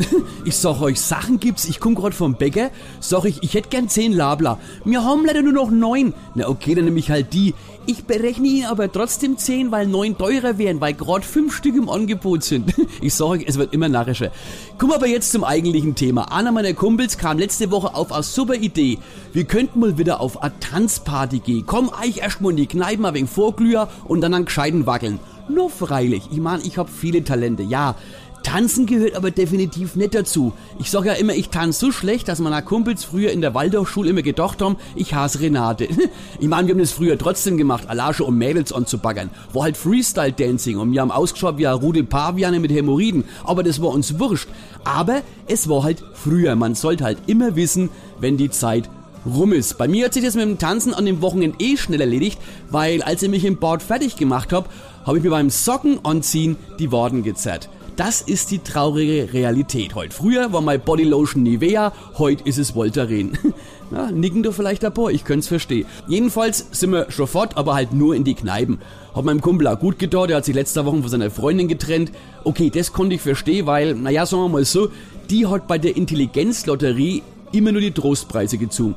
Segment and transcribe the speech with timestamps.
[0.44, 3.88] Ich sag euch, Sachen gibt's, ich komm grad vom Bäcker, sag ich, ich hätte gern
[3.90, 4.58] 10 Labler.
[4.84, 6.14] Wir haben leider nur noch 9.
[6.34, 7.54] Na okay, dann nehme ich halt die.
[7.86, 11.88] Ich berechne Ihnen aber trotzdem 10, weil 9 teurer wären, weil grad 5 Stück im
[11.88, 12.74] Angebot sind.
[13.02, 14.30] Ich sag euch, es wird immer narrischer.
[14.78, 16.32] Wir aber jetzt zum eigentlichen Thema.
[16.32, 18.98] Einer meiner Kumpels kam letzte Woche auf eine super Idee.
[19.32, 21.64] Wir könnten mal wieder auf eine Tanzparty gehen.
[21.66, 25.18] Komm, ich erstmal in die Kneipen, ein wenig Vorglüher und dann an gescheiten wackeln.
[25.48, 27.96] Nur freilich, ich mein, ich hab viele Talente, ja.
[28.42, 30.52] Tanzen gehört aber definitiv nicht dazu.
[30.78, 34.10] Ich sag ja immer, ich tanze so schlecht, dass meine Kumpels früher in der Waldorfschule
[34.10, 35.88] immer gedacht haben, ich hasse Renate.
[36.38, 39.30] Ich meine, wir haben das früher trotzdem gemacht, Alasche um Mädels anzubaggern.
[39.52, 43.24] War halt Freestyle-Dancing und wir haben ausgeschaut wie Rudel Paviane mit Hämorrhoiden.
[43.44, 44.48] Aber das war uns wurscht.
[44.84, 46.56] Aber es war halt früher.
[46.56, 48.88] Man sollte halt immer wissen, wenn die Zeit
[49.26, 49.76] rum ist.
[49.78, 52.38] Bei mir hat sich das mit dem Tanzen an dem Wochenende eh schnell erledigt,
[52.70, 54.68] weil als ich mich im Bad fertig gemacht habe,
[55.04, 57.68] habe ich mir beim Socken anziehen die Waden gezerrt.
[57.96, 60.14] Das ist die traurige Realität heute.
[60.14, 63.36] Früher war mein Bodylotion Nivea, heute ist es Voltaren.
[63.90, 65.86] Na, nicken du vielleicht ein paar, ich könnte es verstehen.
[66.06, 68.78] Jedenfalls sind wir schon fort, aber halt nur in die Kneipen.
[69.14, 72.12] Hat meinem Kumpel auch gut getan, der hat sich letzte Woche von seiner Freundin getrennt.
[72.44, 74.88] Okay, das konnte ich verstehen, weil, naja, sagen wir mal so,
[75.28, 78.94] die hat bei der Intelligenzlotterie immer nur die Trostpreise gezogen.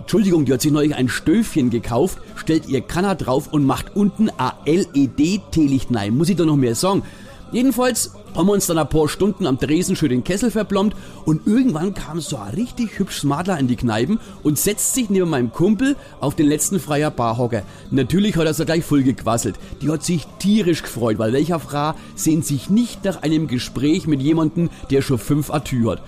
[0.00, 4.30] Entschuldigung, die hat sich neulich ein Stöfchen gekauft, stellt ihr Kanner drauf und macht unten
[4.30, 6.16] ein LED-Teelicht rein.
[6.16, 7.02] Muss ich doch noch mehr sagen.
[7.50, 11.46] Jedenfalls haben wir uns dann ein paar Stunden am Dresen schön den Kessel verplombt und
[11.46, 15.52] irgendwann kam so ein richtig hübsches Madler in die Kneipen und setzt sich neben meinem
[15.52, 17.62] Kumpel auf den letzten freier Barhocker.
[17.90, 19.56] Natürlich hat er so gleich voll gequasselt.
[19.80, 24.20] Die hat sich tierisch gefreut, weil welcher Frau sehnt sich nicht nach einem Gespräch mit
[24.20, 26.02] jemandem, der schon fünf Atü hat.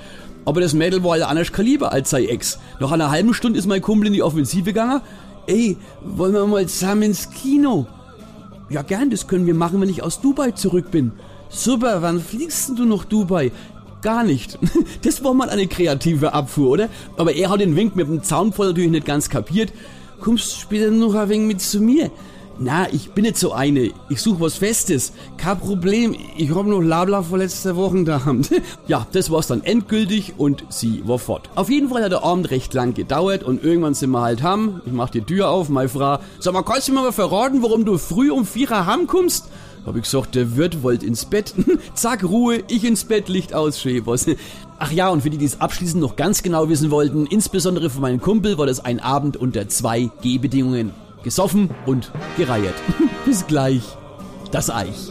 [0.44, 2.58] Aber das Mädel war halt anders Kaliber als sei Ex.
[2.80, 5.00] Nach einer halben Stunde ist mein Kumpel in die Offensive gegangen.
[5.46, 7.86] Ey, wollen wir mal zusammen ins Kino?
[8.70, 11.12] Ja, gern, das können wir machen, wenn ich aus Dubai zurück bin.
[11.50, 13.52] Super, wann fliegst du nach Dubai?
[14.02, 14.58] Gar nicht.
[15.02, 16.88] Das war mal eine kreative Abfuhr, oder?
[17.16, 19.72] Aber er hat den Wink mit dem Zaunpfahl natürlich nicht ganz kapiert.
[20.20, 22.10] Kommst später noch ein wenig mit zu mir?
[22.60, 23.92] Na, ich bin nicht so eine.
[24.08, 25.12] Ich suche was Festes.
[25.36, 26.16] Kein Problem.
[26.36, 28.20] Ich hab noch Labla vor letzter Woche da.
[28.88, 31.48] ja, das war's dann endgültig und sie war fort.
[31.54, 34.80] Auf jeden Fall hat der Abend recht lang gedauert und irgendwann sind wir halt ham.
[34.84, 36.18] Ich mach die Tür auf, meine Frau.
[36.40, 39.48] Sag mal, kannst du mir mal verraten, warum du früh um vier ham kommst?
[39.88, 41.54] Hab ich gesagt, der Wirt wollt ins Bett.
[41.94, 44.26] Zack, Ruhe, ich ins Bett, Licht aus, Schäbers.
[44.78, 48.00] Ach ja, und für die, die es abschließend noch ganz genau wissen wollten, insbesondere für
[48.00, 50.92] meinen Kumpel war das ein Abend unter zwei G-Bedingungen.
[51.24, 52.74] Gesoffen und gereiert.
[53.24, 53.82] Bis gleich.
[54.52, 55.10] Das Eich.